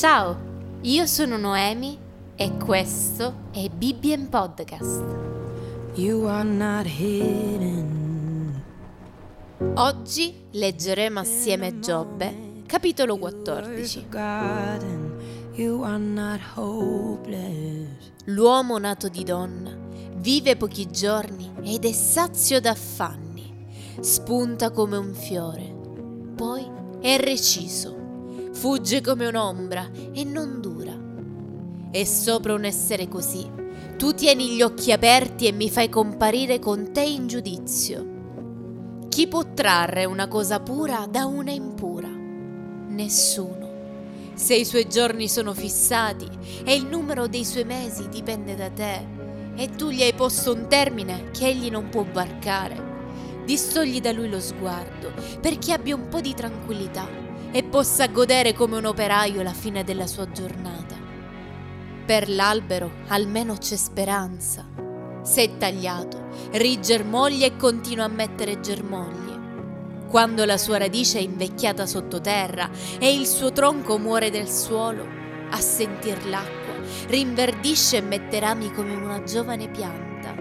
Ciao, 0.00 0.34
io 0.80 1.04
sono 1.04 1.36
Noemi 1.36 1.98
e 2.34 2.56
questo 2.56 3.48
è 3.52 3.68
Bibbien 3.68 4.30
Podcast. 4.30 5.04
You 5.92 6.24
are 6.24 6.42
not 6.42 6.86
hidden. 6.86 8.62
Oggi 9.74 10.46
leggeremo 10.52 11.20
assieme 11.20 11.80
Giobbe, 11.80 12.62
capitolo 12.64 13.18
14. 13.18 14.06
Garden, 14.08 15.16
you 15.56 15.82
are 15.82 15.98
not 15.98 16.40
hopeless. 16.54 18.10
L'uomo 18.24 18.78
nato 18.78 19.08
di 19.08 19.22
donna 19.22 19.76
vive 20.14 20.56
pochi 20.56 20.90
giorni 20.90 21.52
ed 21.62 21.84
è 21.84 21.92
sazio 21.92 22.58
d'affanni, 22.58 23.76
spunta 24.00 24.70
come 24.70 24.96
un 24.96 25.12
fiore, 25.12 25.76
poi 26.34 26.66
è 27.02 27.18
reciso, 27.18 28.09
fugge 28.52 29.00
come 29.00 29.26
un'ombra 29.26 29.90
e 30.12 30.24
non 30.24 30.60
dura. 30.60 30.96
E 31.90 32.06
sopra 32.06 32.54
un 32.54 32.64
essere 32.64 33.08
così, 33.08 33.48
tu 33.96 34.12
tieni 34.14 34.54
gli 34.54 34.62
occhi 34.62 34.92
aperti 34.92 35.46
e 35.46 35.52
mi 35.52 35.70
fai 35.70 35.88
comparire 35.88 36.58
con 36.58 36.92
te 36.92 37.02
in 37.02 37.26
giudizio. 37.26 38.18
Chi 39.08 39.26
può 39.26 39.52
trarre 39.52 40.04
una 40.04 40.28
cosa 40.28 40.60
pura 40.60 41.06
da 41.10 41.26
una 41.26 41.50
impura? 41.50 42.08
Nessuno. 42.08 43.68
Se 44.34 44.54
i 44.54 44.64
suoi 44.64 44.88
giorni 44.88 45.28
sono 45.28 45.52
fissati 45.52 46.28
e 46.64 46.74
il 46.74 46.86
numero 46.86 47.26
dei 47.26 47.44
suoi 47.44 47.64
mesi 47.64 48.08
dipende 48.08 48.54
da 48.54 48.70
te, 48.70 49.18
e 49.56 49.68
tu 49.70 49.90
gli 49.90 50.02
hai 50.02 50.14
posto 50.14 50.54
un 50.54 50.66
termine 50.68 51.30
che 51.32 51.48
egli 51.48 51.70
non 51.70 51.88
può 51.88 52.06
varcare, 52.10 53.42
distogli 53.44 54.00
da 54.00 54.12
lui 54.12 54.28
lo 54.28 54.40
sguardo 54.40 55.12
perché 55.40 55.72
abbia 55.72 55.94
un 55.94 56.08
po' 56.08 56.20
di 56.20 56.34
tranquillità 56.34 57.29
e 57.52 57.62
possa 57.64 58.06
godere 58.08 58.52
come 58.52 58.76
un 58.76 58.84
operaio 58.84 59.42
la 59.42 59.52
fine 59.52 59.84
della 59.84 60.06
sua 60.06 60.30
giornata. 60.30 60.96
Per 62.06 62.28
l'albero 62.28 62.90
almeno 63.08 63.54
c'è 63.56 63.76
speranza. 63.76 64.66
Se 65.22 65.56
tagliato, 65.58 66.28
rigermoglia 66.52 67.46
e 67.46 67.56
continua 67.56 68.04
a 68.04 68.08
mettere 68.08 68.60
germoglie. 68.60 69.28
Quando 70.08 70.44
la 70.44 70.58
sua 70.58 70.78
radice 70.78 71.18
è 71.18 71.22
invecchiata 71.22 71.86
sottoterra 71.86 72.68
e 72.98 73.14
il 73.14 73.26
suo 73.26 73.52
tronco 73.52 73.96
muore 73.98 74.30
del 74.30 74.48
suolo, 74.48 75.06
a 75.50 75.60
sentir 75.60 76.26
l'acqua, 76.26 76.74
rinverdisce 77.06 77.98
e 77.98 78.00
mette 78.00 78.40
rami 78.40 78.72
come 78.72 78.94
una 78.94 79.22
giovane 79.22 79.68
pianta. 79.68 80.34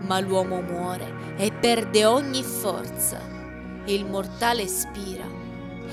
Ma 0.00 0.20
l'uomo 0.20 0.62
muore 0.62 1.34
e 1.36 1.52
perde 1.52 2.04
ogni 2.06 2.42
forza. 2.42 3.20
Il 3.86 4.06
mortale 4.06 4.66
spira. 4.66 5.44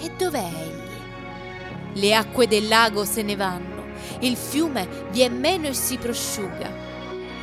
E 0.01 0.11
dov'è 0.17 0.39
egli? 0.39 1.99
Le 1.99 2.15
acque 2.15 2.47
del 2.47 2.67
lago 2.67 3.05
se 3.05 3.21
ne 3.21 3.35
vanno, 3.35 3.83
il 4.19 4.35
fiume 4.35 4.87
vien 5.11 5.39
meno 5.39 5.67
e 5.67 5.73
si 5.73 5.97
prosciuga. 5.97 6.71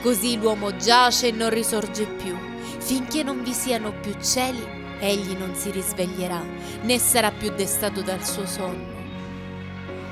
Così 0.03 0.39
l'uomo 0.39 0.77
giace 0.77 1.29
e 1.29 1.33
non 1.33 1.51
risorge 1.51 2.07
più, 2.07 2.37
finché 2.79 3.23
non 3.23 3.43
vi 3.43 3.53
siano 3.53 3.93
più 4.01 4.15
cieli 4.21 4.79
egli 5.01 5.37
non 5.37 5.55
si 5.55 5.71
risveglierà, 5.71 6.43
né 6.83 6.99
sarà 6.99 7.31
più 7.31 7.51
destato 7.55 8.03
dal 8.03 8.25
suo 8.25 8.47
sonno. 8.47 8.99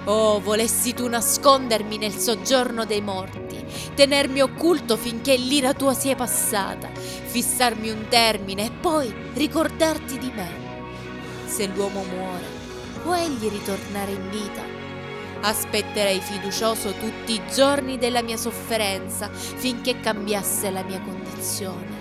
Oh, 0.05 0.41
volessi 0.41 0.94
tu 0.94 1.06
nascondermi 1.06 1.98
nel 1.98 2.14
soggiorno 2.14 2.86
dei 2.86 3.03
morti, 3.03 3.62
tenermi 3.94 4.41
occulto 4.41 4.97
finché 4.97 5.36
l'ira 5.36 5.75
tua 5.75 5.92
sia 5.92 6.14
passata, 6.14 6.89
fissarmi 6.94 7.91
un 7.91 8.06
termine 8.09 8.66
e 8.66 8.70
poi 8.70 9.14
ricordarti 9.34 10.19
di 10.19 10.33
me. 10.34 10.68
Se 11.49 11.67
l'uomo 11.67 12.05
muore, 12.05 12.45
può 13.03 13.17
egli 13.17 13.49
ritornare 13.49 14.13
in 14.13 14.29
vita? 14.31 14.63
Aspetterei 15.41 16.21
fiducioso 16.21 16.93
tutti 16.93 17.33
i 17.33 17.43
giorni 17.53 17.97
della 17.97 18.23
mia 18.23 18.37
sofferenza 18.37 19.31
finché 19.33 19.99
cambiasse 19.99 20.71
la 20.71 20.83
mia 20.83 21.00
condizione. 21.00 21.97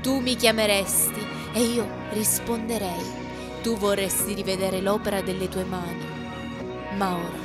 Tu 0.00 0.18
mi 0.20 0.34
chiameresti 0.34 1.24
e 1.52 1.60
io 1.60 1.86
risponderei. 2.12 3.20
Tu 3.62 3.76
vorresti 3.76 4.32
rivedere 4.32 4.80
l'opera 4.80 5.20
delle 5.20 5.48
tue 5.48 5.64
mani. 5.64 6.04
Ma 6.96 7.14
ora 7.14 7.40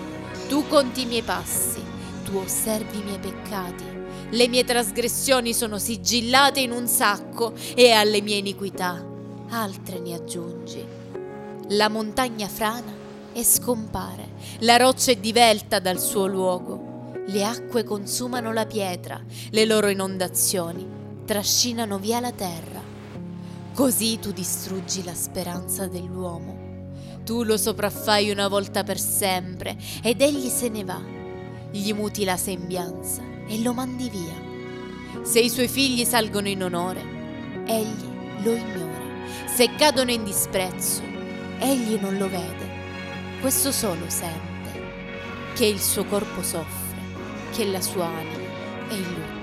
tu 0.47 0.65
conti 0.67 1.01
i 1.01 1.05
miei 1.05 1.21
passi, 1.21 1.83
tu 2.23 2.37
osservi 2.37 2.99
i 2.99 3.03
miei 3.03 3.19
peccati. 3.19 3.83
Le 4.29 4.47
mie 4.47 4.63
trasgressioni 4.63 5.53
sono 5.53 5.77
sigillate 5.77 6.61
in 6.61 6.71
un 6.71 6.87
sacco 6.87 7.53
e 7.75 7.91
alle 7.91 8.21
mie 8.21 8.37
iniquità 8.37 9.06
altre 9.49 9.99
ne 9.99 10.13
aggiungi. 10.13 10.85
La 11.69 11.89
montagna 11.89 12.47
frana 12.47 12.93
e 13.33 13.43
scompare, 13.43 14.29
la 14.59 14.77
roccia 14.77 15.11
è 15.11 15.15
divelta 15.15 15.79
dal 15.79 15.99
suo 15.99 16.27
luogo. 16.27 17.13
Le 17.27 17.43
acque 17.43 17.83
consumano 17.83 18.53
la 18.53 18.65
pietra, 18.65 19.21
le 19.49 19.65
loro 19.65 19.89
inondazioni 19.89 20.95
trascinano 21.25 21.99
via 21.99 22.21
la 22.21 22.31
terra. 22.31 22.81
Così 23.73 24.17
tu 24.17 24.31
distruggi 24.31 25.03
la 25.03 25.13
speranza 25.13 25.85
dell'uomo. 25.85 26.65
Tu 27.25 27.43
lo 27.43 27.57
sopraffai 27.57 28.31
una 28.31 28.47
volta 28.47 28.83
per 28.83 28.97
sempre 28.97 29.77
ed 30.01 30.21
egli 30.21 30.47
se 30.47 30.69
ne 30.69 30.83
va. 30.85 30.99
Gli 31.69 31.91
muti 31.91 32.23
la 32.23 32.37
sembianza 32.37 33.21
e 33.45 33.61
lo 33.61 33.73
mandi 33.73 34.09
via. 34.09 35.23
Se 35.23 35.41
i 35.41 35.49
suoi 35.49 35.67
figli 35.67 36.05
salgono 36.05 36.47
in 36.47 36.63
onore, 36.63 37.01
egli 37.65 38.07
lo 38.41 38.55
ignora. 38.55 38.86
Se 39.45 39.75
cadono 39.75 40.11
in 40.11 40.23
disprezzo, 40.23 41.01
egli 41.59 41.97
non 41.99 42.17
lo 42.17 42.29
vede. 42.29 42.67
Questo 43.39 43.71
solo 43.71 44.09
sente, 44.09 45.53
che 45.55 45.65
il 45.65 45.79
suo 45.79 46.05
corpo 46.05 46.41
soffre, 46.41 46.97
che 47.51 47.65
la 47.65 47.81
sua 47.81 48.05
anima 48.05 48.89
è 48.89 48.93
in 48.93 49.13
lutto. 49.13 49.35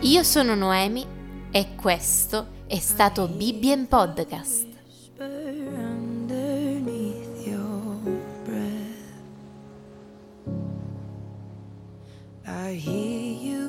Io 0.00 0.22
sono 0.22 0.54
Noemi 0.54 1.06
e 1.50 1.74
questo 1.76 2.46
è 2.66 2.78
stato 2.78 3.28
Bibbien 3.28 3.86
Podcast. 3.86 4.69
I 12.52 12.72
hear 12.72 13.34
you. 13.40 13.59